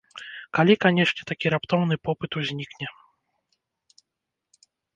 [0.59, 2.89] Калі, канешне, такі раптоўны попыт узнікне.